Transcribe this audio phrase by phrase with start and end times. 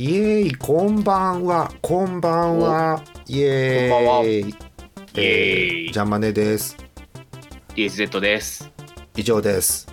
[0.00, 3.02] イエーイこんばんはこんばんは。
[3.26, 4.24] イエこんばんは。
[4.24, 4.54] ーイイ
[5.16, 5.92] エーイ。
[5.92, 6.76] ジャンマネです。
[7.74, 8.70] DSZ です。
[9.16, 9.88] 以上です。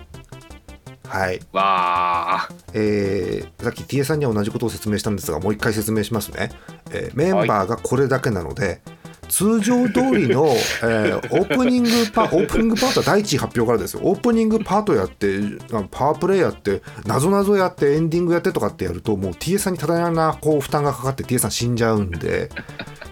[1.08, 1.40] はい。
[1.50, 6.50] わえーさっき TA さんには同じことを説明したんですがもう一回説明しますね、
[6.92, 8.82] えーメンバーがこれだけなので、
[9.28, 10.46] 通常通りの、
[10.82, 14.00] えーオープニングパオープニングパートは第一位発表からですよ。
[14.02, 15.38] オープニングパートやって
[15.72, 22.50] あパワープレイやってなぞなぞやってエンディングやってとかってやるともう TA さんに多大なこう負担がかかって TA さん死んじゃうんで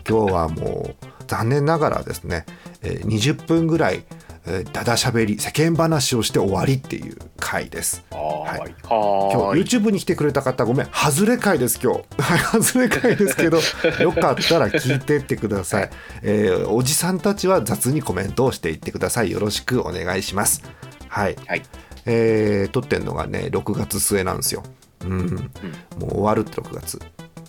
[0.09, 2.45] 今日はもう残念ながらですね、
[2.83, 4.05] えー20分ぐらい、
[4.47, 8.05] えー、だだしゃべり世間話をして終わりっていう回です。
[8.11, 8.16] ー。
[8.16, 8.75] はーい。
[8.83, 9.65] 今はーい。
[9.65, 13.59] 日 YouTube に来てくれた方ごめん外れ回です今日はい 外れ回ですけど
[14.03, 15.91] よかったら聞いてってください、
[16.23, 20.62] えーおじさんたちは雑にコメントをしていってくださいよろしくお願いします
[21.09, 21.62] はい、はい。
[22.06, 24.62] えー撮ってんのがね6月末なんですよ
[25.05, 25.51] うん、
[25.98, 26.98] もう終わるって6月、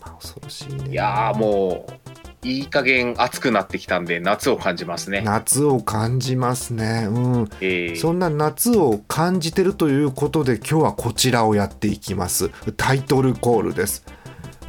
[0.01, 2.04] まあ、恐ろしいねいやーもう、
[2.45, 5.21] いい加減暑くなってきたんで、夏を感じますね。
[5.21, 7.07] 夏を感じますね。
[7.09, 7.49] うん。
[7.59, 7.99] えー。
[7.99, 12.51] そんな夏を感じてるということで今日はこちらをやっていきます。
[12.77, 14.05] タイトルコールです。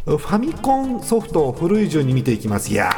[0.07, 2.73] ファミコンソフトを古い順に見ていきます。
[2.73, 2.91] いや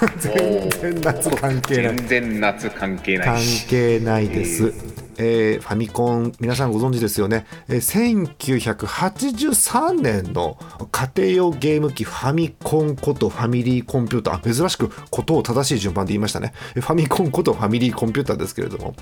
[0.00, 0.70] ー。
[0.70, 1.96] 全然夏関係ない。
[1.96, 3.42] 全然夏関係な関い。
[3.42, 3.66] し。
[3.66, 10.56] 係ないです、えーファミコン皆さんご存知ですよね、えー1983年の
[10.92, 14.34] 家庭用ゲーム機ファミコンことファミリーコンピューター。
[14.50, 16.52] あ珍しくことを正しい順番で言いましたね。
[16.76, 18.94] えーファミコンことファミリーコンピューターですけれども、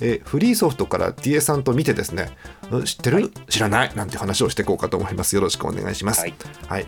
[0.00, 2.36] えーフリーソフトから TA さんと見てですね。
[2.70, 3.94] うん知ってる、知らない？
[3.96, 5.34] なんて話をしていこうかと思います。
[5.34, 6.20] よろしくお願いします。
[6.20, 6.34] はい。
[6.68, 6.86] はい。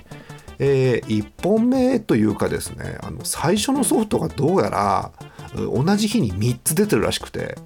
[0.58, 5.12] え1本目というかですねあの最初のソフトがどうやら
[5.54, 7.56] う同じ日に3つ出てるらしくて、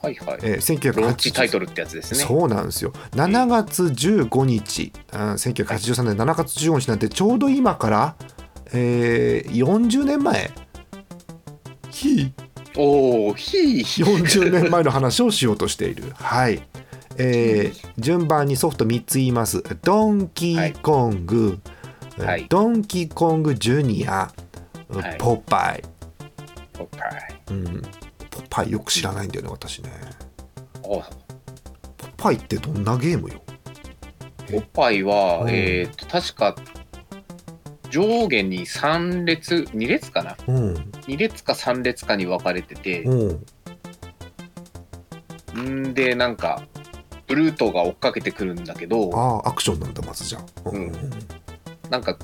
[0.00, 0.38] はいはい。
[0.42, 2.20] えーローチタイト1980ルってやつですね。
[2.20, 2.92] そうなんですよ。
[3.12, 8.16] 7月15日、うん1983年7月15日なんてちょうど今から、
[8.72, 10.50] えー40年前。
[11.90, 12.32] ひ
[12.76, 14.04] おー、ひー。
[14.04, 16.12] 40年前の話をしようとしている。
[16.14, 16.62] はい、
[17.16, 19.62] えー順番にソフト3つ言います。
[19.82, 21.58] ドンキーコング、
[22.18, 22.46] はい。
[22.48, 24.30] ドンキーコングジュニア、
[24.90, 25.16] はい。
[25.18, 25.82] ポパイ、
[26.72, 27.36] ポパイ。
[27.50, 27.88] うん、ポ
[28.50, 29.90] パイよく知らないんだよね私ね。
[30.82, 31.04] おポ
[32.16, 33.42] パイってどんなゲームよ？
[34.50, 35.50] ポパイは、うん。
[35.50, 36.56] えっと、確か、
[37.90, 40.36] 上下に3列、2列かな？
[40.46, 40.74] うん。
[40.74, 43.34] 2列か3列かに分かれてて、う
[45.54, 45.90] ん。
[45.90, 46.66] んで、なんか、
[47.26, 50.70] ブルートが追っかけてくるんだけど、ああアクションなんだまずじゃあ。
[50.70, 50.92] うん。
[51.90, 52.18] なんか、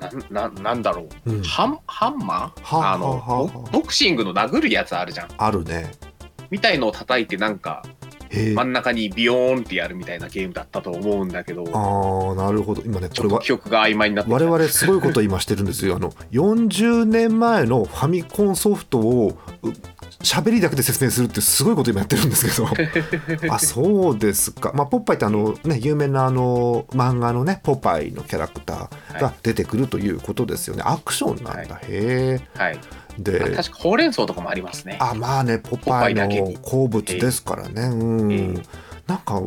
[0.00, 1.42] なんななんだろう、うん。
[1.42, 2.62] ハンハンマー？
[2.62, 5.28] はああのボボクシングの殴るやつあるじゃん。
[5.36, 5.92] あるね。
[6.50, 7.84] みたいのを叩いて、なんか、
[8.32, 12.82] 真ん中にビヨーンってやるみたいなゲームだったと思うんだけど、ああなるほど。
[12.82, 15.96] 今ねちこれは記憶が曖昧になってき我た々すごいことを今してるんですよ。
[15.96, 19.72] あの40年前のファミコンソフトをう
[20.22, 22.68] 喋りだけで説明するってすごいこと今やってるんですけど。
[23.52, 32.40] あそうですか、まあ、ポッパイってあの、ね、有名なあの漫画のねポパイのキャラクターが出てくるということですよね、アクションなんだ、はへえ。
[32.54, 32.78] はい。
[33.18, 34.98] であ確かほうれん草とかもありますね。
[35.00, 38.62] あまあねポパイポパイのに好物ですからね、うん、ええ。
[39.06, 39.42] なんか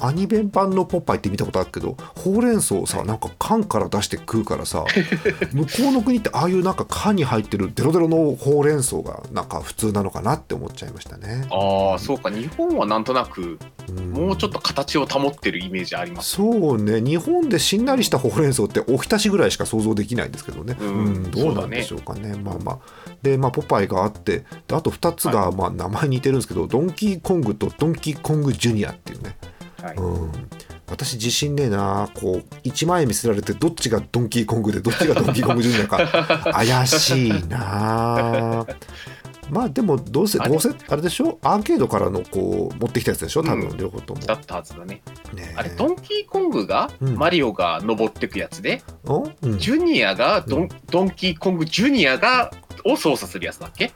[0.00, 4.84] アニメ版のポパイって見たことあるけどほうれん草をさなんか缶から出して食うからさ
[5.52, 11.46] 向こうの国ってああいうなんか缶に入ってるデロデロのほうれん草がなんか普通なのかなって思っちゃいましたね。
[11.50, 13.58] ああ、そうか、日本はなんとなく、
[13.88, 14.10] うん。
[14.12, 16.36] もうちょっと形を保ってるイメージあります。
[16.36, 17.00] そうね。
[17.00, 22.36] 日本でしんなりしたほうれん草っておひたしぐらいしか想像できないんですけどね、うんどうなんでしょうかね。
[22.42, 22.78] まあまあ。
[23.22, 29.36] でまあポパイがあってであと2つが、まあ名前似てるんですけどドンキーコングとドンキーコングジュニアっていうね
[29.82, 29.96] はい。
[29.96, 30.32] うん。
[30.90, 32.08] 私自信ねえな。
[32.14, 36.52] こう1万円見せられてどっちがドンキーコングでどっちがドンキーコングジュニアか。
[36.52, 38.66] 怪しいな。
[39.50, 41.38] まあでもどうせどうせあれでしょ？
[41.42, 43.42] アーケードからのこう持ってきたやつでしょ？
[43.42, 45.00] 多分うん両方とも、だったはずだね。
[45.32, 45.54] ねえ。
[45.56, 47.16] あれ、ドンキーコングが、うん。
[47.16, 49.30] マリオが登ってくやつで、お？
[49.42, 49.58] うん。
[49.58, 50.68] ジュニアがドン、うん。
[50.90, 52.50] ドンキーコングジュニアが、
[52.84, 53.92] を操作するやつだっけ？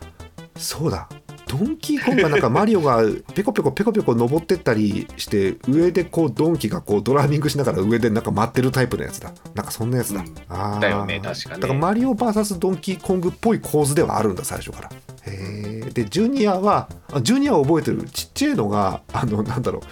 [0.57, 1.07] そうだ
[1.53, 3.03] ドンキーコングはなんかマリオが
[3.35, 16.89] ペコペコペコペコ登ってったりして上でこうドンキがこうドライビングしながら上でなんか待ってるタイプのやつだなんかそんなやつだ、うんあだよね確かねだからマリオ VS ドンキーコングっぽい構図ではあるんだ最初からへえでジュニアは
[17.21, 19.83] ジュニアを覚えてるちっちゃいのがあのなんだろう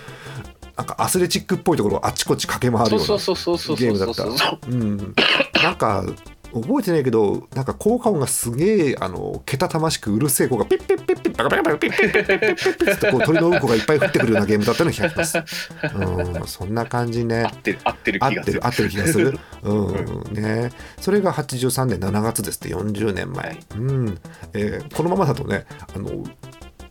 [0.80, 4.58] なんかアスレチックっぽいところをあちこち駆け回るようなゲームだった。
[4.66, 5.14] うん、
[5.62, 6.04] なんか
[6.52, 15.38] 覚えてないけどなんか効果音がすげえあのけたたましくうるせえ子がピッピッピッピッバカバカバカピッピッピッピッピッピッってこう鳥のうんこがいっぱい降ってくるようなゲームだったのが気がします。
[15.94, 17.48] うん、そんな感じね合。
[17.48, 19.38] ってる合ってる気がするてる合ってる気がする。
[19.62, 20.70] うんね、
[21.00, 24.18] それが83年7月ですって40年前、うん
[24.54, 26.24] えーこのままだとねあの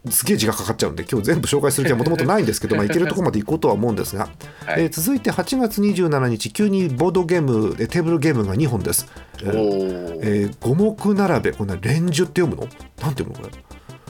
[0.09, 4.29] すげえ時間かかっちゃうんで今日全部紹介する気はもともとないんですけど、 まあ、いけるところまで行こうとは思うんですが、
[4.65, 4.83] はい。
[4.83, 9.07] えー続いて8月27日急にボードゲームえーテーブルゲームが2本です。
[9.43, 9.45] え
[10.21, 12.61] えー五目並べこれね連樹って読むの？
[13.01, 13.49] なんて読むのこ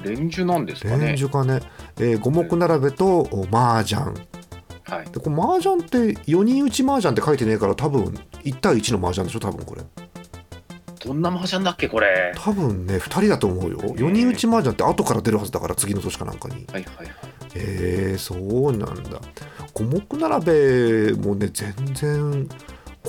[0.03, 0.15] れ？
[0.15, 1.07] 連樹なんですかね。
[1.07, 1.59] 連樹かね、
[1.99, 4.01] えー五目並べとお麻雀。
[4.83, 5.05] はい。
[5.11, 5.97] でこれ麻雀って
[6.31, 8.05] 4人打ち麻雀って書いてねえから多分
[8.43, 9.81] 1対1の麻雀でしょ多分これ
[10.99, 12.33] どんな麻雀だっけこれ。
[12.35, 13.79] 多分ね2人だと思うよ。
[13.79, 16.55] 4人打ち麻雀って後から出るはずだから次の年かなんかに。
[16.55, 17.09] はいはいはい。
[17.55, 19.21] えー、そうなんだ。
[19.73, 22.49] 五目並べもね全然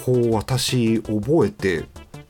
[0.05, 1.87] こう私覚えて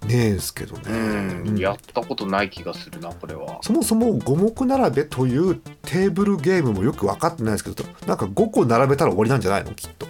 [0.07, 1.59] ねえんすけどね、うんうん。
[1.59, 3.59] やったことない気がするなこれは。
[3.63, 10.07] そもそも五目並べというテーブルゲームもよく分かってないですけどなんか5個並べたら終わりなんじゃないのきっと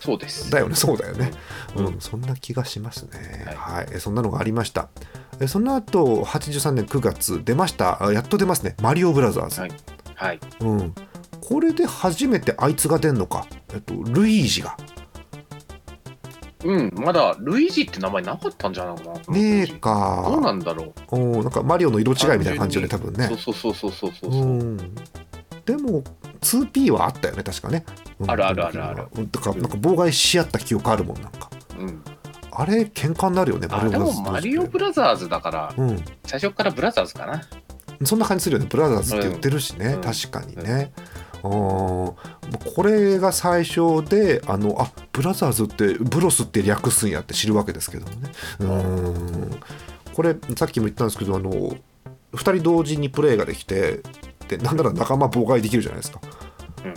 [0.00, 0.50] そうです。
[0.50, 0.74] だよね。
[0.74, 1.30] そうだよね、
[1.76, 1.94] ううん。
[1.96, 3.44] んそんな気がしますね。
[3.54, 3.84] は、はい。
[3.84, 4.88] いえそんなのがありました。
[5.40, 8.02] えその後83年9月出ました。
[8.04, 8.76] あやっと出ますね。
[8.80, 9.72] マリオブラザーズ、はい。
[10.14, 10.40] はい。
[10.60, 10.94] うん、
[11.40, 14.76] これで初めてあいつが出んのか、えっと、ルイージが。
[16.64, 16.92] うん。
[16.94, 20.24] まだルイージって名前なかったんじゃないかなねえか。
[20.30, 20.94] どうなんだろう。
[21.10, 23.28] おなんかマリオの色違いみたいな感じよね多分ね。
[23.28, 24.30] そうそうそうそうそうそう。
[24.30, 24.94] うん
[25.70, 26.02] でも
[26.40, 27.84] 2P はあったよね確かね、
[28.18, 28.30] うん。
[28.30, 29.04] あるあるあるある。
[29.14, 29.30] うん。
[29.30, 31.50] だからなんか妨害し合った記憶あるもんなんか。
[31.78, 32.02] うん。
[32.50, 36.04] あれ喧嘩になるよねあでもマリオブララザーズだからうん。
[36.24, 37.42] 最初からブラザーズかな。
[38.04, 38.68] そんな感じするよね。
[38.68, 40.00] ブラザーズって言ってるしね、うん。
[40.00, 40.92] 確かにね、
[41.44, 42.16] うん、こ
[42.82, 48.32] れが最初であのあブラザーズってブロスって略すんやって知るわけですけどもね。
[48.58, 49.60] うん。
[50.14, 51.76] これさっきも言ったんですけどあの2
[52.38, 54.00] 人同時にプレイができて
[54.50, 56.20] でなんなら仲間妨害できるじゃないですか。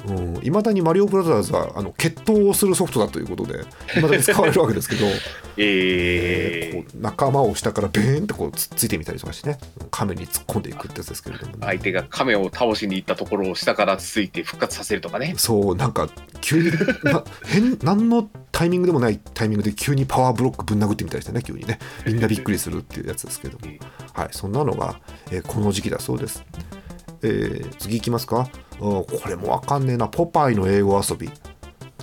[0.07, 3.65] うん、未だにマリオブラザーズはあの決闘をするソフトだということで
[3.95, 5.05] 未だに使われるわけですけど、
[5.57, 6.83] えー。
[6.83, 9.59] こう仲間を下からベーンってこうつっついてみたりとかしてね。
[9.91, 15.35] 亀に突っ込んでいくってやつですけれども、ね、相手が亀を倒しに行ったところを下からつついて復活させるとかね。
[15.37, 16.09] そうなんか
[16.41, 16.71] 急に
[17.03, 21.79] な変何のタイミングでもないタイミングで急にパワーブロックぶん殴ってみたりしてね急にね。
[22.05, 23.67] みんなびっくりするっていうやつですけども。
[24.13, 24.99] はいそんなのが、
[25.31, 26.43] えーこの時期だそうです、
[27.23, 28.47] えー次いきますか。
[28.79, 30.07] これもわかんねえな。
[30.07, 31.29] ポパイの英語遊び。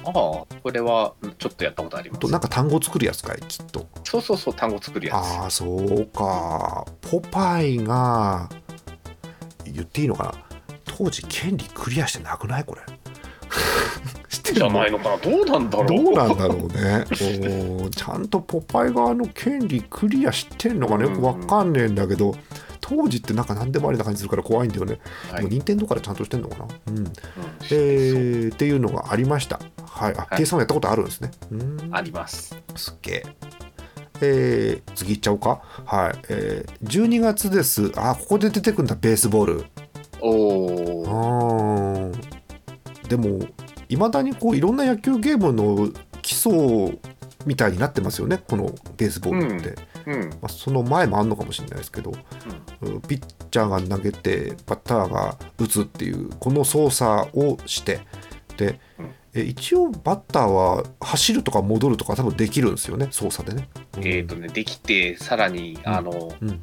[0.03, 2.21] ああこれはうんちょっとやったことあります。
[2.21, 3.87] となんか単語作るやつかいきっと。
[4.05, 5.17] そうそうそう単語作るやつ。
[5.17, 6.87] ああそうか。
[7.03, 8.49] ポパイが
[9.65, 10.33] 言っていいのかな。
[10.85, 12.65] 当時権利クリアしてなくない？
[12.65, 12.81] これ。
[14.29, 14.55] 知ってる？
[14.57, 15.17] じゃないのかな。
[15.19, 15.87] どうなんだろう。
[15.87, 16.65] どうなんだろうね。
[16.67, 22.35] おーちゃんとポパイ側の権利クリアしてんのかなよくわかんねえんだけど
[22.91, 24.99] 当時ってなんか何でもありな感じするから怖いんだよね、
[25.31, 25.37] はい。
[25.37, 26.67] でも任天堂からちゃんとしてんのかな。
[26.89, 26.99] うん。
[26.99, 27.01] う。
[27.03, 27.13] ん
[27.71, 29.61] えー、っていうのがありました。
[29.87, 30.15] はい。
[30.17, 30.39] あ、はい。
[30.39, 31.31] K さんもやったことあるんですね。
[31.53, 31.89] うん。
[31.93, 32.57] あります。
[32.75, 33.27] すっげえ。
[34.23, 35.63] えー、次いっちゃおうか。
[35.85, 36.19] はい。
[36.29, 37.93] えー、12月です。
[37.95, 39.65] あ、ここで出てくるんだ、ベースボール。
[40.21, 40.31] お
[41.05, 42.13] お
[43.09, 43.39] でも、
[43.89, 45.89] いまだにこういろんな野球ゲームの
[46.23, 46.99] 基礎
[47.47, 49.77] みたいになってますよね、このベースボールって。
[50.07, 52.13] うんまあ、その前もあんのかもしれないですけど、
[52.83, 53.01] うん。
[53.03, 58.01] ピッチャーが投げてバッターが打つっていうこの操作をして
[58.57, 59.11] で、うん。
[59.33, 63.69] え一応バッターは走るとか戻るとか多分できるんですよね操作でね。
[63.97, 64.07] うん。
[64.07, 65.93] えっ、とねできてさらにうん。
[65.93, 66.63] あのうん、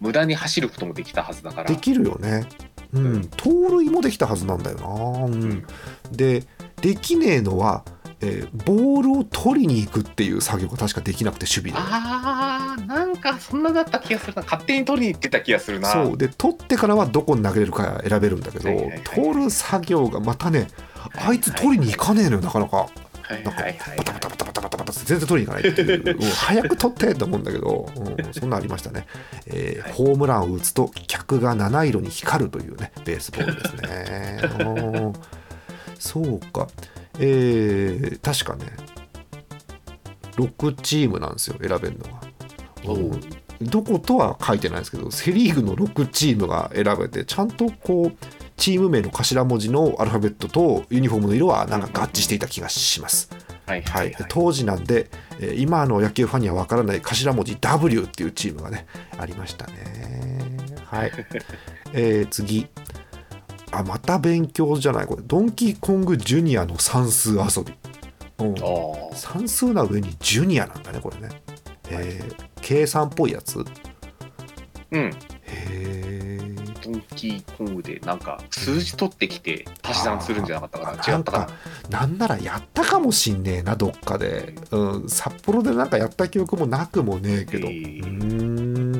[0.00, 1.68] 無駄に走ることもできたはずだから。
[1.68, 2.46] できるよね。
[2.92, 3.06] うん。
[3.06, 3.28] うん。
[3.28, 4.86] 盗塁もできたはずなんだよな。
[5.26, 5.34] うん。
[5.34, 5.66] うん。
[6.12, 6.44] で
[6.80, 7.84] できねえのは、
[8.20, 11.78] えーボールを取りに行くっていう作業が確かできなくて守備で。
[11.78, 14.42] あーなんかそんなだった気がするな。
[14.42, 15.92] 勝手に取りに行ってた気がするな。
[15.92, 16.16] そう。
[16.16, 20.68] で取ってからはどこに投げれるか選べるんだけど、はいはいはい取る作業がまたね
[21.14, 22.76] あいつ取りに行かねえのよなかなか。
[22.76, 23.96] はいなんかはいはい。
[23.98, 29.06] バタバタバタバタバタバタって全然取りに行かないっていう、うん早く取ってと思うんだけど、うんそんなんありましたね、
[29.46, 35.12] えーはいホームランを打つと客が七色に光るというねベースボールですねうん
[35.98, 36.68] そうか
[37.18, 38.72] えー確かね
[40.36, 42.20] 6チームなんですよ選べるのが、
[43.62, 53.30] どことは書いてないですけどセ・リーグの6チームが選べてちゃんとこうチーム名の頭文字のアルファベットとユニフォームの色はなんか合致していた気がします。
[53.66, 58.86] はい当時なんで、えー今の野球ファンにはわからない頭文字 W っていうチームがね
[59.18, 60.56] ありましたね。
[60.84, 61.12] はい、
[61.92, 62.68] えー次
[63.78, 65.06] あまた勉強じゃない。
[65.06, 67.74] これドンキーコングジュニアの算数遊び。
[68.38, 68.54] うん。
[69.14, 71.42] 算数な上にジュニアなんだねこれね。
[71.90, 73.58] えー計算っぽいやつ？
[73.58, 73.62] う
[74.98, 75.10] ん。
[75.42, 76.56] へー。
[76.82, 80.96] ドンキーコングでなんか数字取ってきて足し算するんじゃなかったかな。
[80.96, 81.20] なん。
[81.20, 81.52] 違ったかか
[81.90, 88.92] なんならやったかもしんねえなどっかで、うん、札幌でなんかやった記憶もなくもねえけど、えーん。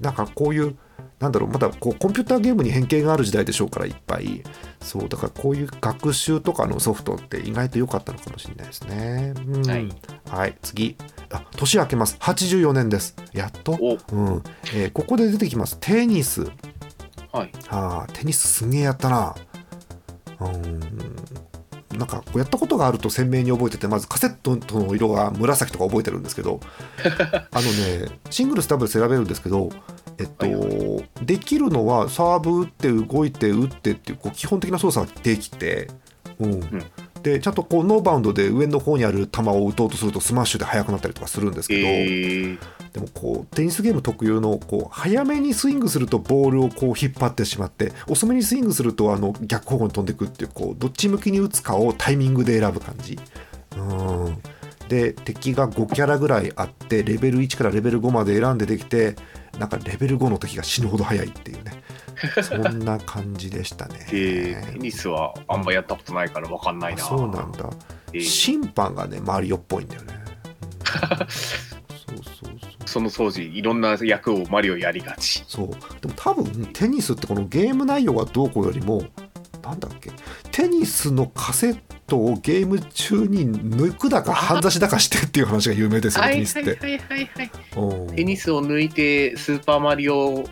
[0.00, 0.76] なんかこういう
[1.20, 4.42] なんだろうまだこうコンピューターゲームに変形がある時代でしょうからいっぱい。
[4.80, 9.66] そうだからこういう学習とかのソフトって意外と良かったのかもしれないですね、うん。
[9.66, 9.88] はい。
[10.28, 10.96] はい、次。
[11.30, 12.16] あ年明けます。
[12.20, 13.16] 84年です。
[13.32, 13.98] やっと、お。
[14.12, 14.42] うん。
[14.74, 15.76] えーここで出てきます。
[15.80, 16.44] テニス。
[17.32, 17.50] はい。
[17.68, 19.34] あーテニスすげえやったな。
[20.40, 20.80] うーん。
[21.98, 26.60] なんかこうやったことがあると鮮明に覚えててまずカセットの色が紫とか覚えてるんですけど。
[27.50, 29.70] あのねシングルスダブルス選べるんですけど
[30.18, 35.88] えっと、はいできるのはサーブ打って動いて打ってっていうこう基本的な操作ができて、
[36.38, 36.60] うん。
[37.22, 42.58] でちゃんとこうノーバウンドで上の方にある球を打とうとするとスマッシュで速くなったりとかするんですけど、えー、
[42.92, 53.18] でもこうテニスゲーム特有のこう早めにスイングするとボールをこう引っ張ってしまって遅めにスイングするとあの逆方向に飛んでいくっていうこうどっち向きに打つかをタイミングで選ぶ感じ。
[53.76, 54.38] うん
[54.88, 59.16] で敵が5キャラぐらいあってレベル1からレベル5まで選んでできて
[59.58, 61.82] なんかレベル5の敵が死ぬほど速いっていうね
[62.42, 64.06] そんな感じでしたね。
[64.12, 67.04] えー、テニスはあんまやったことないからわかんないな。
[67.04, 67.70] あそうなんだ。
[68.12, 70.14] えー審判がねマリオっぽいんだよね。
[70.14, 72.54] う んそうそうそう。
[72.86, 75.44] その当時いろんな役をマリオやりがち。
[75.46, 75.68] そう
[76.00, 79.04] でも多分テニスってこのゲーム内容がどうこうよりも
[79.62, 80.10] なんだっけ？
[80.50, 81.78] テニスのカセッ
[82.08, 86.70] トをゲーム中に抜くだか半差しだかしてっていう話が有名ですよ、テニスって。
[86.70, 87.50] はいはいはい。
[87.76, 90.44] うんテニスを抜いてスーパーマリオ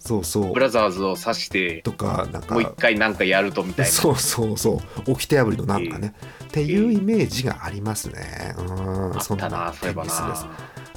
[0.00, 3.92] そうそうブラザーズを指してとかなんかもう一回なんかやるとみたいな。
[3.92, 8.54] そうそうそう掟破りのなんかね、っていうイメージがありますね。
[8.58, 10.50] うんそういえばテニスですな。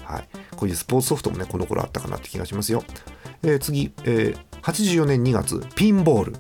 [0.06, 2.84] はい、こういうスポーツソフトもねこの頃あったかなって気がしますよ。
[3.44, 6.36] えー次、えー84年2月ピンボール。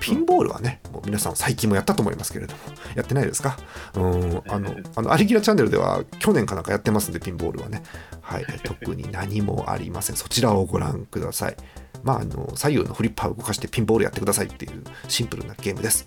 [0.00, 2.60] ピンボールはね、もう皆さん最近もやったと思いますけれども、
[2.96, 3.56] やってないですか？
[3.94, 7.82] うん、あの、あの、アリギラチャンネルでは去年かなんかやってますんで、ピンボールはね。
[8.20, 10.16] はい、 特に何もありません。
[10.16, 11.56] そちらをご覧ください。
[12.02, 16.06] まあ、あの、左右のフリッパーを動かしてピンボールやってくださいっていうシンプルなゲームです。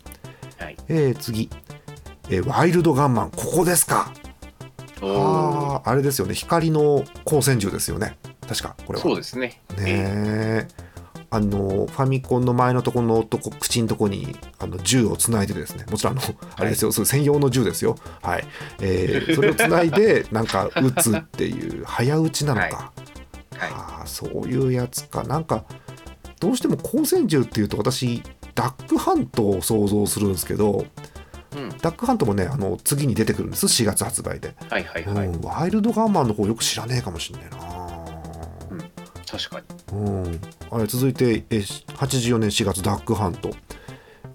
[0.57, 0.77] はい。
[0.87, 1.49] えー次、
[2.29, 4.13] えーワイルドガンマン、ここですか？
[5.03, 9.59] あああれですよね光の光線銃ですよね確かこれはそうですね。
[9.75, 10.67] ねえ
[11.33, 15.85] あのファミコンの前のところのとこ口のとこにあの銃をつないでですね。
[15.89, 17.95] もちろんあのあれですよ、そう専用の銃ですよ。
[18.21, 18.43] はい、
[18.81, 22.75] えー それをつないでなんか撃つっていう早撃ちなのか、はい。
[22.75, 23.71] はい。
[23.71, 25.23] ああそういうやつか。
[25.23, 25.63] なんか
[26.41, 28.21] どうしても光線銃っていうと私
[28.53, 30.85] ダックハントを想像するんですけど
[31.55, 31.69] うん。
[31.81, 33.67] ダックハントもねあの次に出てくるんです。
[33.67, 34.53] 4月発売で。
[34.69, 35.27] はいはいはい。
[35.27, 37.70] うん、ワイルドガンマンの方よく知らねえかもしんねえな
[39.31, 39.61] 確か
[39.93, 39.97] に。
[39.97, 43.51] うん、あれ続いてえ84年4月ダックハント。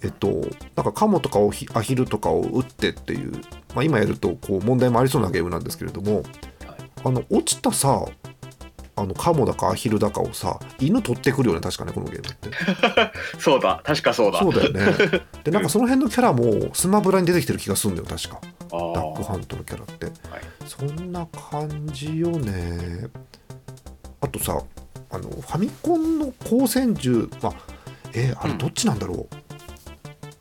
[0.03, 0.29] えっと
[0.75, 3.33] なんかカモとかをひアヒルとかを撃ってっていう、
[3.75, 6.25] まあ、今やるとこう問題もありそうなゲームなんですけれどもはい。
[7.05, 8.07] あの落ちたさ
[8.99, 12.51] あのカモだかアヒルだかをさ犬取ってくるよね確かねこのゲームって。
[13.39, 14.41] そうだ、確かそうだ。
[14.41, 15.21] そうだよね。
[15.45, 18.41] でなんかその辺のキャラもスマブラに出てきてる気がするんだよ確か。
[18.71, 20.15] ダックハントのキャラって、はい。
[20.67, 23.09] そんな感じよね。
[24.23, 24.59] あとさ
[25.17, 27.53] あのファミコンの光線銃まあ
[28.13, 28.59] えーあれうん。
[28.59, 29.29] どっちなんだろう、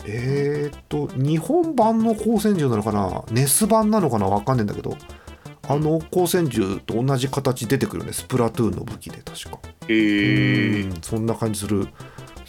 [0.06, 3.24] えーっと日本版の光線銃なのかな？
[3.32, 4.28] ネス版なのかな？
[4.28, 4.98] わかんないんだけど。
[5.68, 8.14] あの光線銃と同じ形出てくるね。
[8.14, 9.60] スプラトゥーンの武器で確か。
[9.88, 11.86] へえうんそんな感じする。
[11.86, 11.92] そう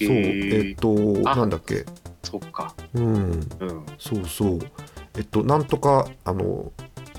[0.00, 0.68] へー。
[0.70, 0.76] えっ
[1.24, 1.86] とあなんだっけ？
[2.22, 2.74] そっか。
[2.92, 3.06] うん。
[3.14, 3.86] うん。
[3.98, 4.58] そうそう。
[5.16, 6.70] えっと、なんとか、あの、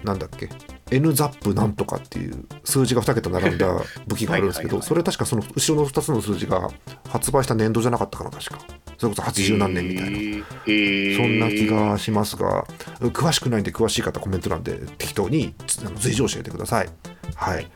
[0.04, 0.50] なんだっけ、
[0.92, 3.68] N ザップなんとかっていう数字が2桁並んだ
[4.08, 6.70] 武器があるんですけど、それ確かその後ろの2つの数字が
[7.10, 8.60] 発売した年度じゃなかったかな、確か。
[8.98, 10.46] それこそ80何年みたいな。
[11.18, 12.66] そんな気がしますが、
[13.00, 15.54] 詳しくないんで、詳しい方、コメント欄で適当に
[15.98, 16.90] 随時教えてください。
[17.36, 17.68] はい。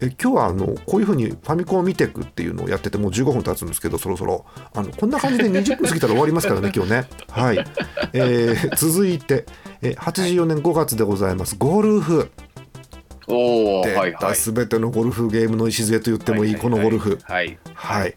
[0.00, 7.64] え今日はあのこういうふうにファミコンを見ていくっていうのをやっててもう15分経つんですけどそろそろあのこんな感じで20分過ぎたら終わりますからね 今日ねはい、
[8.12, 9.44] えー続いて
[9.82, 12.30] え84年5月でございますゴルフ
[13.28, 14.34] 出たはいはい。
[14.36, 17.58] 全てのゴルフゲームの礎と言ってもいいこのゴルフはい。
[17.74, 18.14] はい、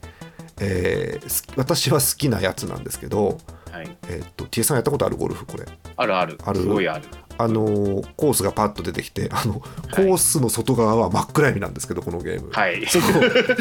[0.60, 3.38] えーす私は好きなやつなんですけど
[3.72, 3.98] はい。
[4.10, 5.66] えーっと T さんやったことあるゴルフこれ？
[5.98, 6.38] あるある。
[6.44, 6.62] ある？
[6.62, 7.06] すごいある。
[7.44, 12.86] あのーコースがパッと出てきてあのコースの外側は真っ暗闇なんですけどこのゲーム、はい。
[12.86, 13.06] そこ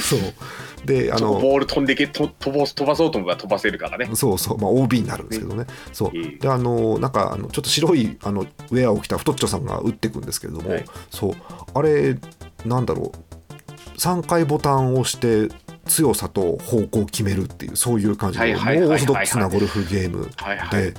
[0.00, 0.20] そう。
[0.86, 4.10] であのボール飛んでけと飛ばす飛ばそうと思えば飛ばせるからね。
[4.14, 6.16] そうそう、まあ、OB になるんですけどね、そう。
[6.16, 10.84] いいであのなんかあのちょっと白いあのウェアを着た太っちょさんが打っていくんですけれども、はい。
[11.10, 11.32] そう。
[11.74, 12.18] あれ
[12.64, 13.98] なんだろう。
[13.98, 19.00] 3回ボタンを押して強さと方向を決めるっていうそういう感じはいのはいはいはいはい。
[19.00, 20.82] オーソドックスなゴルフゲームはいはい。
[20.82, 20.94] で、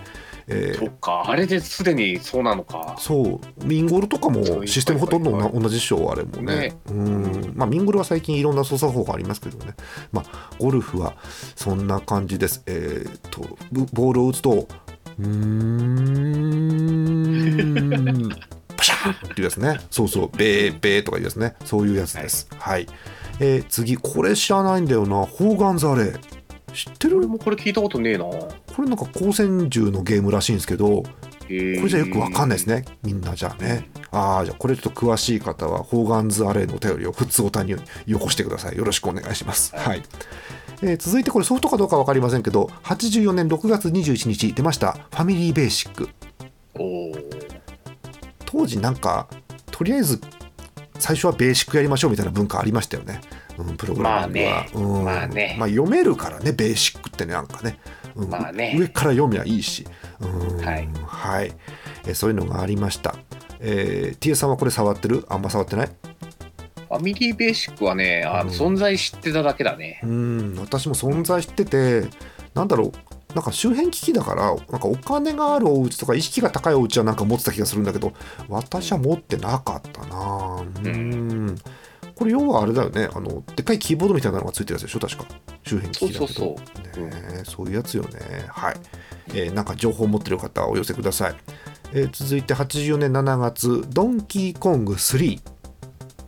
[0.52, 0.80] えー。
[0.80, 2.96] そっかあれですでにそうなのか。
[3.00, 3.66] そう。
[3.66, 6.56] ミンゴルとかもシステムほとんどな同じでしょうあれもね。
[6.56, 6.78] ね。
[6.90, 7.54] うん。
[7.56, 9.74] まあミンゴルは最近いろんな操作法がありますけどね。
[10.12, 11.16] まあゴルフは
[11.56, 12.64] そんな感じです。
[12.66, 14.68] えー、とボボールを打つと
[15.20, 16.42] うーん。
[18.76, 19.80] パシャーっていうやつね。
[19.90, 20.30] そうそう。
[20.36, 21.56] ベーベーとかいうやつね。
[21.66, 22.50] そういうやつです。
[22.58, 22.88] はい、
[23.40, 25.26] えー次これ知らないんだよな。
[25.26, 26.41] ホーガンザレー
[26.74, 27.18] 知ってる？
[27.18, 31.06] 俺もこれ聞いたことねえなこれなんか光線銃のゲームらしいんですけどこ
[31.50, 33.90] れじゃよくわかんないですね、みんなじゃあね。
[34.12, 38.78] ああ、じゃあこれちょっと詳しい方は、ホーガンズアレイのお便りを普通おたによこしてください。
[38.78, 39.76] よろしくお願いします。
[39.76, 40.04] はい。
[40.82, 46.08] えー続いてこれソフトかどうかわかりませんけど、84年6月21日出ました、ファミリーベーシック。
[48.46, 49.28] 当時なんか、
[49.72, 50.22] とりあえず
[51.00, 53.20] 最初はベーシックやりましょうみたいな文化ありましたよね。
[53.62, 54.56] うん、プログラミングは。
[54.56, 54.70] まあね。
[54.74, 55.04] うん。
[55.04, 55.56] まあね。
[55.60, 57.80] まあ読めるからね、ベーシックってね、なんかね。
[58.16, 58.30] うん。
[58.30, 58.76] まあね。
[58.78, 59.88] 上から読みゃいいし。
[60.20, 60.58] うん。
[60.58, 60.90] はい。
[61.06, 61.54] はい。
[62.06, 63.16] えーそういうのがありました。
[63.60, 65.26] えー、T さんはこれ触ってる？
[65.30, 65.88] あんま触ってない？
[65.88, 68.58] ファミリーベーシックはねあの、うん。
[68.58, 70.02] 存在知ってただけだね。
[70.04, 70.56] うん。
[70.58, 72.10] 私も存在してて
[72.54, 72.92] なんだろう。
[73.34, 78.12] なんか周辺機器だからなんかお金があるお家とか意識が高いお家はなんか持ってた気がするんだけど
[78.50, 80.66] 私は持ってなかったな。
[80.84, 81.56] うん
[82.22, 83.10] これ要はあれだよね。
[83.16, 85.00] あのでっかいキーボードみたいなのがついてるやつでしょ？
[85.00, 85.26] 確か。
[85.66, 86.28] 周辺機器だけど。
[86.28, 86.58] そうそう
[86.94, 87.06] そう。
[87.08, 88.46] ねえそういうやつよね。
[88.48, 88.76] はい、
[89.30, 91.36] えーなんか情報を持ってる方はお寄せください、
[91.94, 95.42] えー続いて84年7月ドンキーコング3、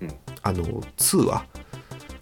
[0.02, 0.14] うん。
[0.42, 0.64] あの
[0.98, 1.46] 2は？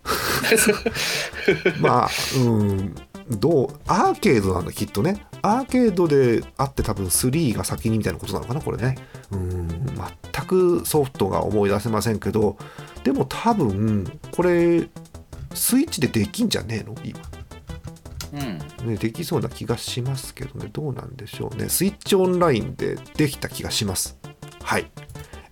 [1.80, 2.10] まあ
[2.44, 2.96] うん
[3.30, 8.98] どうアーケードなんだきっとねアーケードであって多分3が先にみたいなことなのかなこれね
[9.32, 12.58] うん全くソフトが思い出せませんけど
[13.04, 14.88] でも多分これ
[15.54, 16.96] スイッチでできんじゃねえの？
[17.04, 17.20] 今
[18.34, 18.38] う
[18.86, 21.68] んね、できそうな気がしますけどね、どうなんでしょうね。
[21.68, 24.18] スイッチオンラインでできた気がします。
[24.63, 24.90] はい。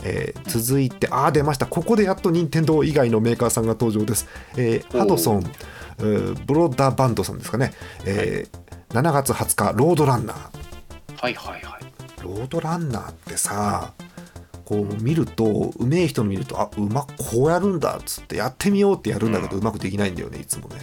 [0.02, 1.66] えー続いて、あー、出ました。
[1.66, 4.28] ここでやっと任天堂以外のメーカーさんが登場です。
[4.56, 5.50] えーハドソン、えー
[6.00, 7.74] ブローダーバンドさんですかね。
[8.06, 10.38] えー7月20日、ロードランナー。
[11.22, 11.80] はいはいはい
[12.24, 13.94] ロードランナーってさ、
[14.66, 20.78] こう見ると、うめえ人の見ると、あうまくこうやるんだっつってやってみようってやるんだけど、うまくできないんだよね、いつもね。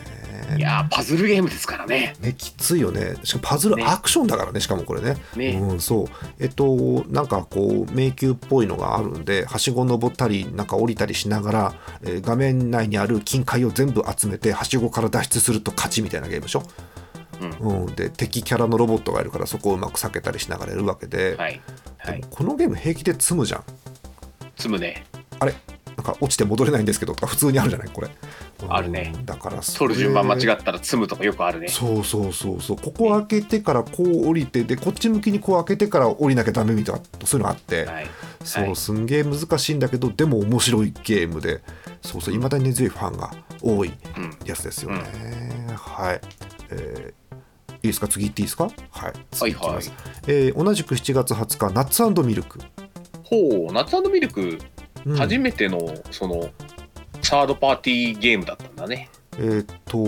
[0.56, 2.14] いやーパズルゲームですからね。
[2.20, 3.16] ね、きついよね。
[3.24, 3.84] しかもパズルね。
[3.84, 5.16] アクションだからね、しかもこれね。
[5.36, 5.50] ね。
[5.50, 6.06] うん、そう。
[6.38, 16.62] えっと、なんかこう、迷宮っぽいのがあるんで、はしご登ったり、なんか降りたりしながら、えー画面内にある金塊を全部集めて、はしごから脱出すると勝ちみたいなゲームでしょ。
[17.60, 21.60] うん、で、敵キャラのロボットがいるから、そこをうまく避けたりしながらやるわけで、はい。
[21.98, 22.24] はい。
[22.30, 23.64] このゲーム平気で積むじゃん。
[24.56, 25.04] 積むね。
[25.38, 25.54] あれ？
[25.96, 28.08] なんか落ちて戻れないんですけどとか普通にあるじゃないこれ。
[28.68, 29.12] あるね。
[29.14, 31.68] うんだからそ取る順番間っ違ったら積むとかよくあるね。
[31.68, 32.76] そうそうそうそう。
[32.76, 38.06] ここ開けてからこう降りてでこっち向きにこう開けてから降りなきゃダメみたいなそういうのがあって、はい。
[38.44, 38.76] そう、はい。
[38.76, 41.62] すんげえ難しいんだけどでも面白いゲームで
[42.02, 43.32] そうそういまだに根強いファンが
[43.62, 44.36] 多いうん。
[44.46, 45.02] やつですよね、
[45.76, 46.20] はい、
[46.70, 47.26] えー
[47.76, 48.08] いいですか？
[48.08, 48.64] 次行っていいですか？
[48.64, 48.74] はい。
[49.04, 52.58] はい次行きます、はいえー同じく7月20日ナッツミルク、
[53.22, 54.40] ほうナッツミルク。
[54.40, 54.58] うん
[55.14, 56.50] 初めてのその
[57.22, 59.08] サードパーティーゲームだったんだね。
[59.38, 59.98] えーっと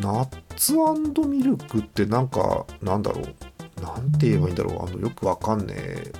[0.00, 0.74] ナッツ
[1.26, 3.82] ミルクってなんかなんだろう。
[3.82, 4.88] なんて言えばいいんだろう。
[4.88, 6.12] あのよくわかんねえ。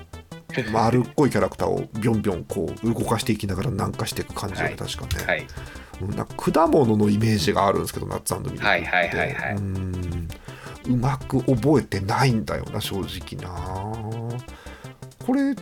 [0.71, 4.77] 丸っこいキャラクターをビョンビョンこう動かしていきながら南下していく感じだね、はい。
[4.77, 5.47] 確かね、はい。
[6.01, 9.53] うんなんか果物のイメージがあるんですけどナッツミルクって、はいはいはいはい。
[9.53, 10.27] うーん。
[10.87, 13.49] うまく覚えてないんだよな正直な。
[15.25, 15.55] これ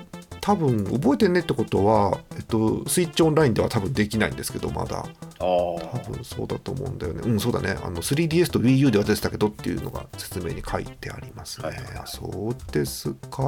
[0.44, 4.98] 多分覚えてねってことは、えっと、スイッチオンラインでは多分できないんですけどまだ。
[4.98, 5.06] あ
[5.40, 7.22] 多あ分そうだと思うんだよね。
[7.24, 7.78] うんそうだね。
[7.82, 12.04] あの 3DS と WiiU では出てたけどっていうのが説明に書いてありますね、はいはいはい。
[12.08, 13.44] そうですか。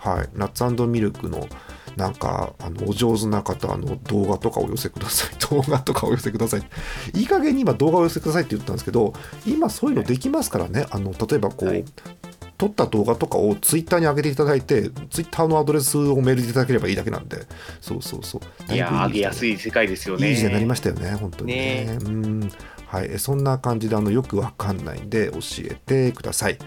[0.00, 0.28] はい。
[0.34, 1.46] ナッツミルクの
[1.94, 5.36] なんかあのお上手な方あの動画とかお寄せください。
[5.48, 6.62] 動画とかお寄せください。
[7.14, 9.14] いい加減に今動画をお寄せくださいって言ったんですけど
[9.46, 10.86] 今そういうのできますからね。
[10.90, 11.84] あの例えばこう、はい
[12.64, 17.46] 撮った動画とかをツイッターに上げていただいてツイッターのアドレスをメールでいただければいいだけなんで
[17.80, 21.84] そうそうそういやー上げやすいい世界ですよねいい時代になりましたよね、本当にね。
[21.84, 22.50] ねうん
[22.86, 26.58] はい、えそんな感じであのよくわかんないんで教えてください。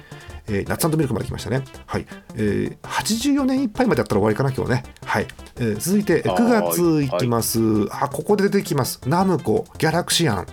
[0.49, 1.63] えーナッツミルクまで来ましたね。
[1.85, 2.05] はい。
[2.35, 4.83] えー、84年いっぱいまでやったら終わりかな、今日ね。
[5.05, 5.27] はい。
[5.55, 7.59] えー続いてえー9月いきます。
[7.91, 8.99] あ、ここで出てきます。
[9.07, 10.47] ナムコ、ギャラクシアン。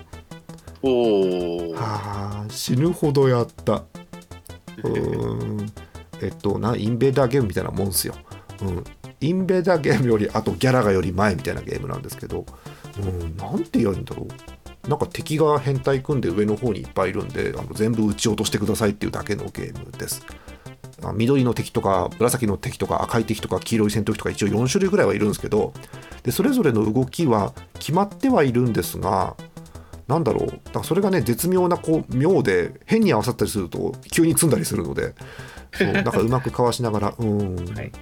[0.83, 3.83] おおあー死ぬほどやった。
[6.23, 8.15] えっと、なインベーダーゲームみたいなもんですよ。
[8.63, 8.85] うん。
[9.21, 12.45] インベーダーゲームより、あとギャラがより前みたいなゲームなんですけど、
[12.99, 14.89] うん、なんて言うんだろう。
[14.89, 20.25] なんか敵が変態組んで上の方にいっぱいいるんであの全部撃ち落としてくださいっていうだけのゲームです
[21.15, 25.73] 緑の敵とか紫の敵とか赤い敵とか黄色い戦闘機とか一応4種類ぐらいはいるんですけど
[26.23, 29.37] でそれぞれの動きは決まってはいるんですが
[30.09, 30.47] なんだろう。
[30.47, 35.15] だからそれがね絶妙なこう妙で変に合わさったりすると急に積んだりするので。
[35.73, 37.93] そう なんかうまくかわしながらうん、はい。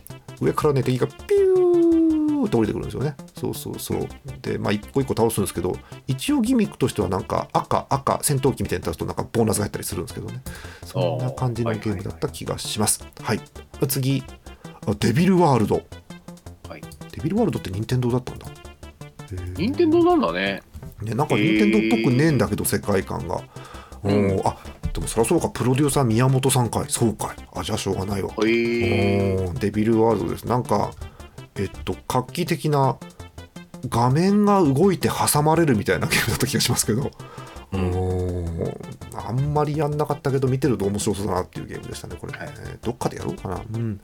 [0.40, 3.14] 上からね敵がピューって降りてくるんですよね。
[3.34, 4.08] そうそうそう。
[4.42, 10.42] でまあ一個一個倒すんですけど一応ギミックとしてはなんか赤赤戦闘機みたいに倒すとなんかボーナスが入ったりするんですけどね。
[10.84, 13.06] そんな感じのゲームだった気がします。
[13.22, 13.40] はい。
[13.88, 14.22] 次。
[14.86, 15.82] あデビルワールド。
[16.68, 16.82] はい。
[17.12, 18.46] デビルワールドって任天堂だったんだ。
[19.56, 20.62] 任天堂なんだね
[21.02, 23.40] ね、なんか任天堂っぽくねえんだけど、世界観が。
[24.04, 24.40] うん。
[24.44, 24.56] あ
[24.92, 26.84] でもそりゃそうか、プロデューサー宮本さんかい。
[26.88, 27.44] そうかい。
[27.54, 28.30] あ、じゃあしょうがないわ。
[28.30, 30.46] へえおーデビルワールドです。
[30.46, 30.90] なんか、
[31.56, 32.96] えっと、画期的な
[33.88, 37.10] 画面が動いて挟まれるみたいなゲームだった気がしますけど。
[37.72, 38.76] おー
[39.28, 42.48] あんまりやんなかったけど見てると面白そうだなっていうゲームでしたねこれね、はい。
[42.82, 43.62] どっかでやろうかな。
[43.74, 44.00] うん。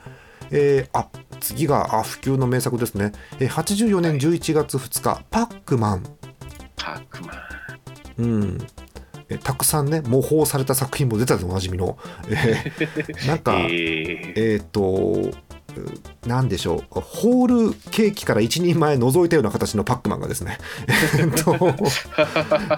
[0.51, 1.09] えーあ
[1.41, 6.18] 次があ不朽の名作ですね、えー84年11月2日、パックマン
[6.79, 7.37] パックマン。
[8.19, 8.59] うん、
[9.29, 15.31] えたくさんね模倣された作品も出たでおなじみの、えーなんか、 ええっ、とう
[16.27, 17.01] なんでしょう。
[17.01, 20.59] ホールケーキから一人前覗いたような形のパックマンがですね。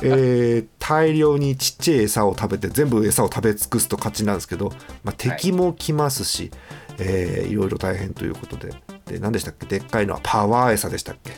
[0.02, 4.72] えー大量にちっちゃい餌を食べて全部餌を食べ尽くすと勝ちなんですけど、
[5.04, 6.50] まあ、敵も来ますし、
[6.98, 8.74] えーいろいろ大変ということで。
[9.06, 9.66] で何でしたっけ？
[9.66, 11.32] でっかいのはパワー餌でしたっけ？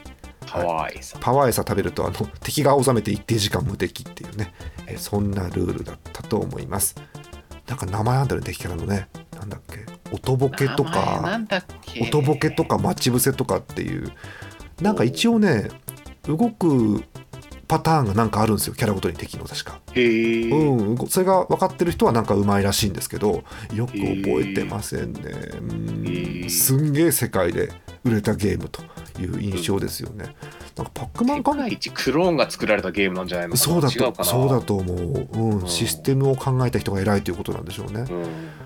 [0.46, 4.52] ハワイさんパワー餌食べるとあの 敵が青ざめて一定時間無敵っていうね、
[4.86, 6.96] えーそんなルールだったと思います。
[7.66, 9.08] なんか名前あんだよね敵キャラのね。
[9.36, 9.86] なんだっけ。
[10.12, 11.40] 音ボケとか
[12.00, 14.12] 音ボケとか待ち伏せとかっていう。
[14.80, 15.70] なんか一応ね
[16.24, 17.04] 動く
[17.72, 18.74] パターンがなんかあるんですよ。
[18.74, 19.80] キャラごとに敵の確か。
[19.96, 25.20] うん、それが分かってる人はなんかうまいらしいんですけどよく覚えてませんね、
[26.44, 26.50] うん。
[26.50, 27.70] すんげえ世界で
[28.04, 28.82] 売れたゲームと
[29.20, 30.34] いう印象ですよね、
[30.76, 33.64] なんかパックマン世関界一クローンが作られたゲームなんじゃないのかな？
[33.64, 34.12] そうだ違うかな？
[34.12, 35.60] とそうだと思う、うん。
[35.60, 35.68] うん。
[35.68, 38.06] システムを考えた人が偉いということなんでしょうね、うん。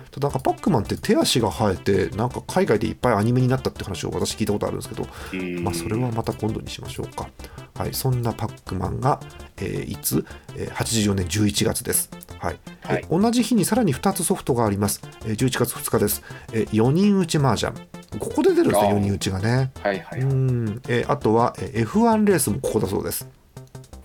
[0.09, 7.29] ただなんかパックマンって手足が生えてなんか海外でいっぱいアニメになったって話を私聞いたことあるんですけど、へーまあ、それはまた今度にしましょうか、
[7.75, 9.19] はい、そんなパックマンが、
[9.57, 12.59] えーいつ、えー84年11月です、はい。
[12.83, 13.03] はい。
[13.03, 16.23] え同じ日にさらに2つソフトがあります、えー11月2日です、
[16.53, 17.73] え4人打ち麻雀
[18.19, 18.97] ここで出るんですねあー。
[18.97, 19.71] 4人打ちがね。
[19.81, 23.27] はいはい、うん、えーあとは、えー F1 レースもここだそうです。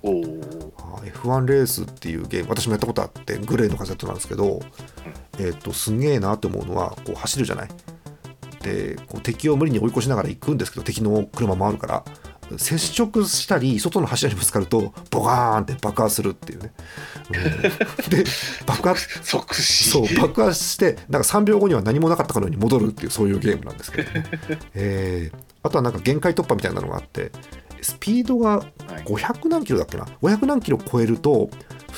[0.03, 4.61] おおあー F1 レースっていうゲーム私もやったことあってグレーのカセットなんですけど、
[5.39, 7.69] えっ、とすんげえなと思うのはこう走るじゃない。
[8.63, 12.05] でこう敵を無理に追い越しながら行くんですけど敵の車もあるから
[12.59, 16.73] 接触したり外の柱にぶつかるとボカーンって爆発するっていうね、
[17.31, 18.11] うん。
[18.11, 18.25] で
[18.67, 19.91] 爆発即死。
[19.91, 24.25] そう爆発してなんか3秒後には何もなかったかのように戻るっていうそういうゲームなんですけどね、
[24.75, 27.31] えーあとはなんか限界突破みたいなのがあって
[27.83, 28.67] スピードがはい。
[29.05, 31.51] 500何キロだっけな？500何キロ超えると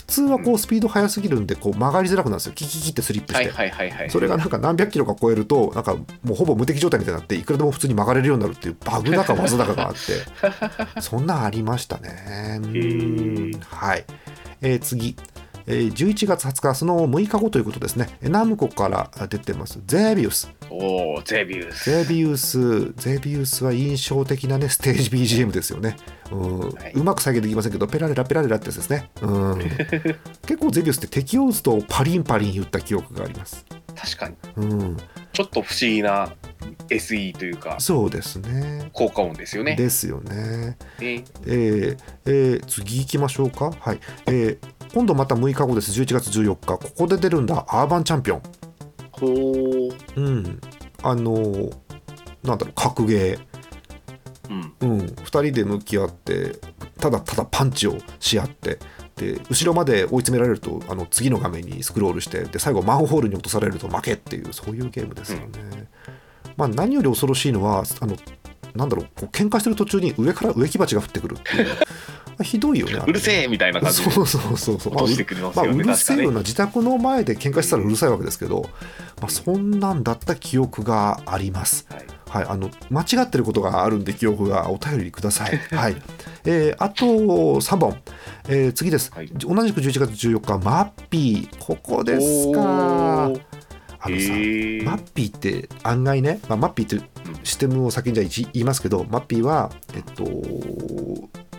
[0.07, 2.53] 普通はこうスピード速すぎるんでこう曲がりづらくなるんですよ。
[2.53, 4.11] キキキってスリップして、はいはいはいはい。
[4.11, 10.01] それがなんか何百キロか超えるとなんかもうほぼ無敵状態みたいになっていくらでも普通に曲がれるようになるっていうバグだか技だかがあって。
[11.01, 12.61] そんなんありましたね。
[12.63, 13.57] うー。
[13.57, 14.05] んはい、
[14.61, 15.17] えー次
[15.67, 25.97] えー11月20日その6日後ということですねえーナムコから出てますゼビウスおおゼビウスゼビウス、ゼビウスは印象的なね、ステージ BGM ですよね。
[26.33, 29.11] うんはいうまく再現できませんけど、ペラレラペラレラってやつですね。
[29.23, 29.59] うん、
[30.47, 33.65] 結構ゼビウスって敵を撃つとパリンパリン言った記憶があります。
[33.95, 34.97] 確かにうん、
[35.33, 36.35] ちょっと不思議な
[36.89, 38.91] SE というかそうですね。
[38.93, 40.77] 効果音ですよねですよね。
[40.99, 43.73] ねえーえー次行きましょうか。
[43.79, 44.01] はい。
[44.27, 45.91] えー今度また6日後です。
[45.91, 46.79] 11月14日。
[46.79, 48.43] ここで出るんだ、アーバンチャンピオン。
[49.11, 50.61] ほううん。
[51.03, 51.77] あのー
[52.45, 53.55] なんだろう、格ゲー。
[54.51, 56.61] うんうん、2人で向き合って
[56.99, 58.79] ただただパンチをし合って
[59.17, 65.89] で後ろまで追い詰められるとあの次の画面にスクロールしてで最後マンホールに落とされると負けっていうそういうゲームですよね。
[66.59, 68.17] まあ、何より恐ろしいのはあの
[68.75, 71.67] なんだろうこう喧嘩してる途中に上から植木鉢が降ってくるっていう
[72.43, 73.03] ひどいよね。
[73.07, 74.95] うるせえみたいな感じでそうそうそうそう。
[74.95, 78.69] 落としてくれまあ、うるせえような自宅の前で喧嘩してたらうるさいわけですけど、
[79.21, 81.87] まあ、そんなんだった記憶があります。
[81.91, 82.05] はい。
[82.35, 85.57] はい、あの間違ってることがあるんで記憶がお便りください。
[85.73, 85.97] はい。
[86.45, 87.97] えーあと3本、
[88.49, 89.29] えー次です、はい。
[89.29, 91.59] 同じく11月14日マッピー。
[91.59, 93.31] ここですか。
[94.07, 94.33] あのさ、
[94.91, 97.09] マッピーって案外ね、まあ、マッピーって
[97.43, 100.25] システムを先にじゃ言いますけどマッピーは、えっと、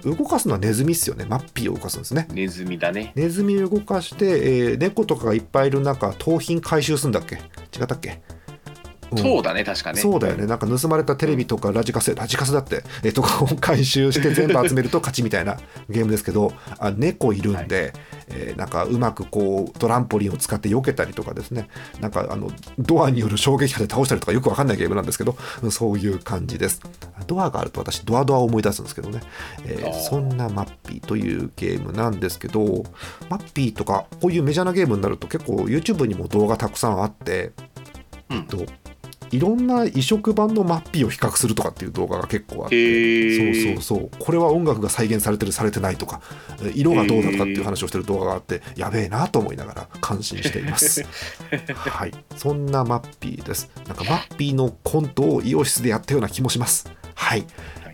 [0.05, 1.25] 動かすのはネズミっすよね。
[1.25, 2.27] マッピーを動かすんですね。
[2.31, 3.11] ネズミだね。
[3.15, 7.35] ネズミを動かして、えー猫とかがいっぱいいる中盗品回収するんだっけ？
[7.77, 9.17] 違ったっけ、ん。
[9.17, 9.99] そうだね、確かね。
[10.01, 10.45] そうだよね。
[10.45, 15.57] なんか盗まれたテレビとかラジカセラジカセだって、えーとかを回収して全部集めると勝ちみたいな
[15.89, 17.93] ゲームですけどあ猫いるんで、
[18.27, 21.67] えーなんかうまくこうトランポリンを使って避けたりとかですね。
[21.99, 25.35] なんかあのドアによる衝撃波で倒したりとかよくわかんないゲームなんですけど。
[25.71, 26.81] そういう感じです。
[27.27, 29.21] ドアがあると私ドアドアを思い出すんですけどね、
[29.65, 32.83] えーそんなマッピーというゲームなんですけど
[33.29, 37.51] マッピーとかこういうメジャーなゲームになると結構 YouTube にも動画たくさんあって。
[38.29, 38.43] うん。
[38.45, 38.65] と
[39.31, 42.75] いろんな移植版のマッピーを比較するとかっていう動画が結構あって。
[42.75, 43.55] へえ。
[43.55, 44.09] そうそうそう。
[44.19, 46.21] これは音楽が再現されてるされてないとか。
[46.63, 51.03] え色がどうだとかっていう話をしてる動画があってやべえなと思いながら感心しています。
[51.73, 52.11] はい。
[52.35, 53.69] そんなマッピーです。
[53.87, 56.89] なんかマッピーのコントをイオシスでやったような気もします。
[57.15, 57.45] はい、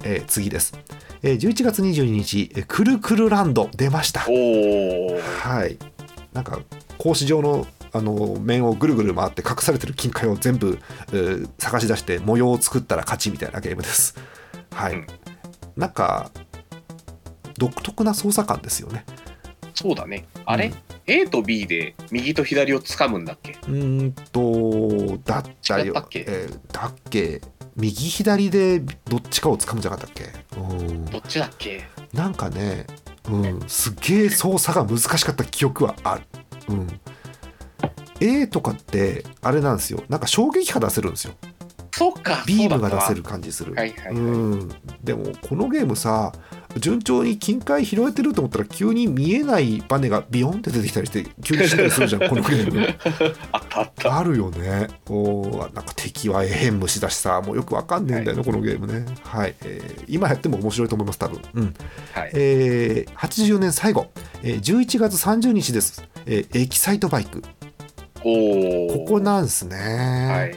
[0.04, 0.74] えー次です、
[1.22, 4.22] えー11月22日えーくるくるランド出ました。
[4.22, 5.78] はい。
[6.34, 6.60] なんか
[6.98, 10.80] 格子状のあの面をぐるぐる回って隠されてる金塊を全部、
[11.12, 14.16] えー探し出して模様を作ったら勝ちみたいなゲームです。
[14.72, 15.08] はい、うん。
[15.76, 16.32] なんか
[17.58, 19.06] 独特な操作感ですよね。
[19.74, 20.28] そうだね。
[20.46, 20.76] あれ、うん
[21.08, 23.52] ?A と B で右と左を掴むんだっけ？
[23.52, 26.26] うーんとだったよ違ったっけ？
[26.28, 27.42] えーだっけ？
[27.76, 30.32] 右左でどっちかを掴むんじゃなかったっけ？
[30.58, 31.06] うん。
[31.06, 31.84] どっちだっけ？
[32.14, 32.86] なんかね、
[33.30, 36.22] うん、すっげえ操作が難しかった記憶はある。
[36.70, 36.88] うん、
[38.22, 40.04] A とかってあれなんですよ。
[40.10, 41.34] なんか衝撃波出せるんですよ。
[41.94, 42.44] そうか。
[42.48, 44.16] ビームが出せる感じする、はいはいはい。
[44.16, 44.70] うん、
[45.04, 46.32] でもこのゲームさ
[46.78, 52.88] 順調に金塊拾えてると思ったら急に見えないバネがビヨンって出てきたりして急に死んだりするじゃん このゲーム。
[53.52, 54.18] あったあった。
[54.20, 54.88] あるよね。
[55.10, 59.06] おーなんか敵はえへん虫だしさもうよくわかんねえんだよね、このゲームね。
[59.24, 61.42] はい、えー今やっても面白いと思います多分。
[61.54, 61.74] うん。
[62.14, 62.32] はい。
[62.34, 64.08] えー80年最後、
[64.44, 67.44] えー11月30日です、えーエキサイトバイク。
[68.24, 70.56] ここなんですね、はい。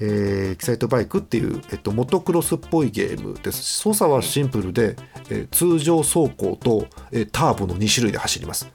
[0.00, 4.96] えーエキサイトバイクっていう、えっと、モトクロスっぽいゲームです操作はシンプルで、
[5.30, 8.70] えー通常走行と、えーターボの2種類で走ります、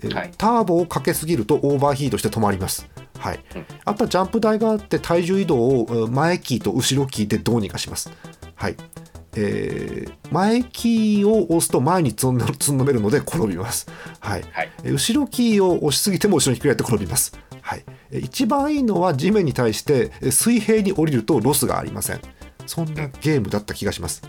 [0.00, 8.10] えーはいターボをかけすぎるとオーバーヒートして止まりますはいうん、あとはジャンプ台があって体重移動をうん前キーと後ろキーでどうにかします。
[8.54, 8.76] はい
[9.34, 13.90] えー前キーを押すと前につんのめるので転びます。
[14.20, 14.70] はいはい。
[14.84, 17.36] えー後ろキーを押しすぎても後ろにひっくり返って転びます。
[17.68, 22.20] はい、えー一番いいのは地面に対してえー水平に降りるとロスがありません。
[22.66, 24.22] そんなゲームだった気がします。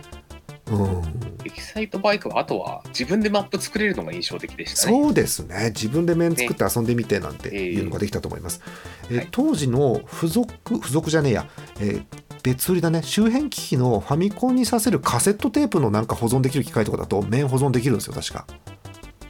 [0.70, 1.02] うん、
[1.46, 5.02] エキサイトバイクはあとは自分でマップ作れるのが印象的でしたね。
[5.02, 5.72] そうですね。
[5.74, 8.62] 自分で面作って遊んでみてなんていうのができたと思います、
[9.10, 9.28] えーはい。
[9.32, 11.50] 当時の付属付属じゃねえや、
[11.80, 12.06] えー
[12.44, 13.04] 別売りだね。
[13.04, 18.46] 周辺機器のファミコンにさせるカセットテープのなんか保存できる機械とかだと面保存できるんですよ確か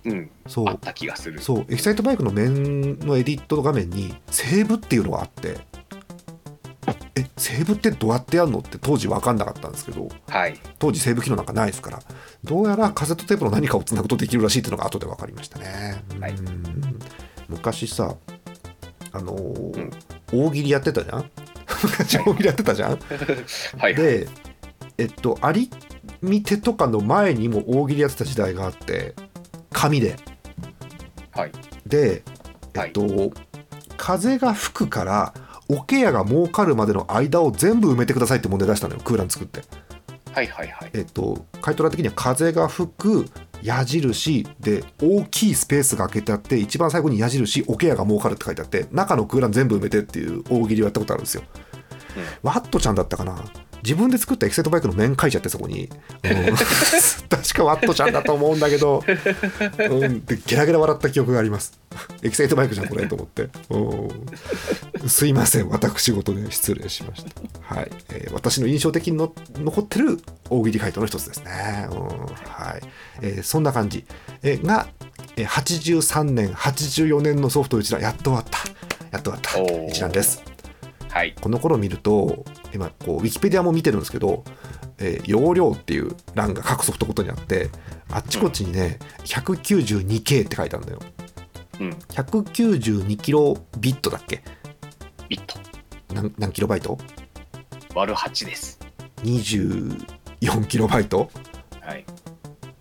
[0.06, 0.32] うん。
[0.48, 0.70] そう。
[0.70, 1.40] あった気がする。
[1.42, 1.66] そう。
[1.70, 5.58] エキサイトバイクの面のエディット画面にセーブっていうのがあって
[7.16, 8.60] えセーブってどうやってやるの？
[8.60, 10.58] って当時分かんなかったんですけどはい。
[10.80, 12.00] 当時セーブ機能なんかないですから
[12.44, 16.32] どうやらカセットテープの何かをつなぐとできるらしいっていうのが後で分かりましたね、はい。
[16.34, 17.00] うん
[17.48, 18.16] 昔さ
[19.12, 19.92] あのーうん。
[20.32, 21.30] 大喜利やってたじゃん？
[21.84, 23.00] 昔大喜利やってたじゃん、はい
[23.80, 23.96] はい。
[23.96, 24.28] で
[24.98, 25.70] えっとアリ
[26.22, 29.16] 見てとかの前にも大喜利やってた時代があって
[29.80, 30.18] 紙で
[31.32, 31.52] はい。
[31.88, 32.22] で
[32.74, 33.32] えっと、
[33.96, 35.34] 風が吹くから
[35.70, 39.62] 桶屋が儲かるまでの間を全部埋めてくださいって問題出したのよ空欄作って
[40.34, 40.89] はいはいはい。
[40.94, 43.26] えっと、回答欄的には風が吹く
[43.62, 51.44] 矢印で大きいスペースが空けてあって一番最後に矢印桶屋が儲かるって書いてあって中の空欄全部埋めてっていう大喜利をやったことあるんですよ。
[52.44, 53.42] ワットちゃんだったかな
[53.84, 55.89] 自分で作ったエキサイトバイクの面書いちゃってそこに、
[56.24, 56.56] うん。
[57.30, 59.04] 確かワットちゃんだと思うんだけど、
[59.89, 61.80] うん、でゲラゲラ笑った記憶があります。
[62.22, 65.10] エキサイトバイクじゃんこれと思って、うん。
[65.10, 67.76] すいません私事で失礼しました。
[67.76, 71.98] はい、えー私の印象的にの残ってる大喜利回答の一つですね、うん。
[71.98, 72.82] はい。
[73.22, 74.06] えーそんな感じ、
[74.44, 74.88] えーが、
[75.36, 78.60] えー83年84年のソフト一覧やっと終わった。
[79.12, 79.88] やっと終わった。
[79.92, 80.44] 一覧です
[81.10, 81.36] はい。
[81.39, 84.43] この頃見ると今こうウィキペディアも見てるんですけど、
[85.00, 87.69] えー容量っていう欄が各ソフトごとにあって
[88.12, 91.00] あっちこっちにね 192K って書いてあるんだよ
[91.80, 91.89] うん。
[91.89, 94.43] 192キロビットだっけ？
[95.28, 95.58] ビット。
[96.13, 96.98] 何何キロバイト？
[97.95, 98.80] 割る8です。
[99.24, 101.30] 24キロバイト？
[101.82, 102.06] はい。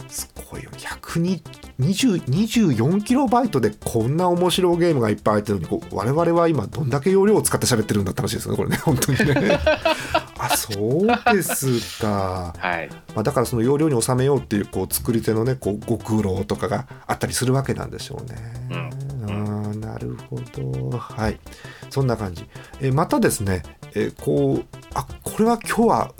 [0.09, 8.77] すごいよ102 20 24キロバイトでこんな面白いゲームがいっぱい入ってるのにこう我々は今どんだけ容量を使って喋ってるんだって話ですよねこれね。
[8.83, 9.61] 本当にね。
[10.39, 12.55] あそそうですか。
[12.59, 12.89] はい。
[13.15, 18.91] まあ、だからその容量に収めようっていうこう作り手のねこうご苦労とかがあったりするわけなんでしょうね。
[19.27, 19.73] うん。
[19.73, 19.81] うん。
[19.81, 20.41] なるほ
[20.91, 20.99] ど。
[20.99, 21.39] はい。
[21.91, 22.45] そんな感じ。
[22.81, 23.63] えまたですね
[23.95, 26.13] えこうあこれは今日は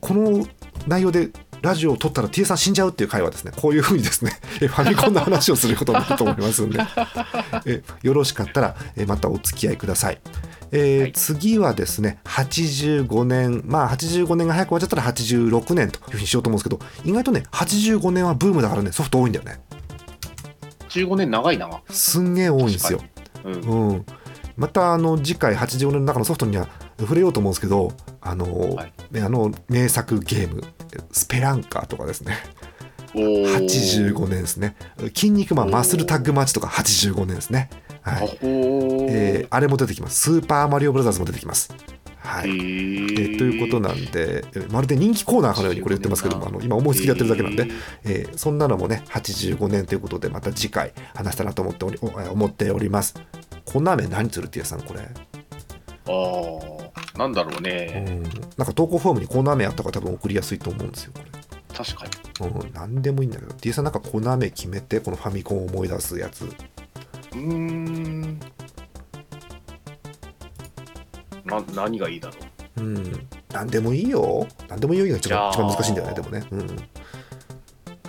[0.00, 0.46] この
[0.86, 1.30] 内容で
[1.62, 6.80] ラジオを撮ったら T さん死んじゃうっていう回はですねこういうふうにですねえファミコンの話をすることになると思いますんで
[7.66, 10.20] えよろしかったらえまたお付き合いください。
[10.72, 19.60] えーはい次はですね85年まあ85年が早く終わっちゃったら86年というふうにしようと思うんですけど意外とね85年はブームだからねソフト多いんだよね
[20.92, 21.68] 15年長いな。
[21.90, 23.00] すんげえ多いんですよ。
[23.44, 23.54] うん。
[23.54, 24.06] うん、
[24.56, 26.68] またあの次回85年の中のソフトには
[27.00, 30.62] 触れようと思うんですけどあの,、はいね、あの名作ゲーム
[31.10, 32.36] スペランカーとかですね。
[33.14, 33.66] おー。
[33.66, 34.74] 85年ですね
[35.14, 37.68] 「筋肉マンマッスルタッグマッチ」とか85年ですね、
[38.00, 38.38] はい。
[38.42, 40.20] えーあれも出てきます。
[40.20, 41.74] スーパーマリオブラザーズも出てきます。
[42.16, 47.66] はい、へえーーということなんでえーまるで人気コーナーかのようにこれ言ってますけどもあの今思いつきでやってるだけなんで、
[48.04, 53.14] えーそんなのもね85年ということでまた次回話したらと思っておりお思っております。
[53.64, 58.04] こんな飴何するってやつさんこれ、あーなんだろううね。
[58.08, 58.22] ん、
[58.56, 61.20] なんか投稿フォームにコーナー名あったから多分送りやすいと思うんですよこ
[61.74, 62.10] 確かに。
[62.46, 63.54] れ、うん、何でもいいんだけど。
[63.60, 66.44] D さんなんかコーナー名決めてこのファミコンを思い出すやつ。
[66.44, 68.38] うーん。
[71.44, 72.34] な何がいいだろ
[72.78, 72.80] う。
[72.82, 73.28] うん。
[73.52, 74.46] 何でもいいよ。
[74.68, 75.06] 何でもいいよ。
[75.06, 76.76] が一番一番難しいんだよねでもね、うん、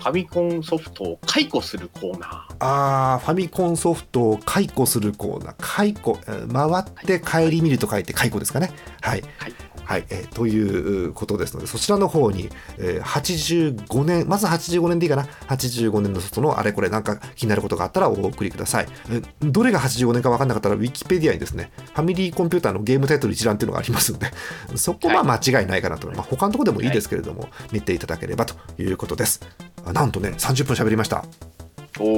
[0.04, 9.24] ファミコンソフトを解雇するコーナあーファミコンソフトを解雇するコーナー解雇えー回って帰り見ると書いて解雇ですかねはいー。
[9.38, 9.54] はい。
[9.86, 24.32] はい、えーということですのでそちらの方に、えー85年まず85年でいいかな？85年のソフトのあれこれなんか気になることがあったらお送りください、えーどれが85年か分かんなかったらウィキペディアにですねファミリーコンピューターのゲームタイトル一覧っていうのがありますので
[24.76, 29.42] そこは間違いないかなと、まあ、他のところでもいいですけれども、見ていただければということです。
[29.86, 31.26] あなんとね30分喋りました。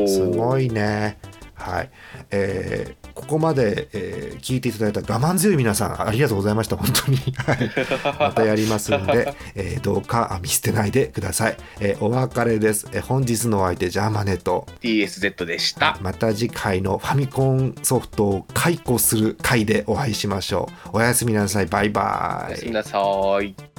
[0.07, 1.17] すごいね。
[1.55, 1.89] はい、
[2.31, 6.75] えーここまで、えー聞いていただいた我慢強い皆さんありがとうございました。
[6.75, 7.71] 本当に、はい、
[8.19, 15.97] またやりますんで、えーどうかあ見捨てないでください、えーお別れです、えー本日のお相手ジャーマネと DSZ でした。
[16.01, 20.97] また次回のファミコンソフトを解雇する回でお会いしましょう。
[20.97, 21.67] おやすみなさい。
[21.67, 22.49] バイバイ。
[22.49, 22.99] おやすみなさ
[23.41, 23.74] い。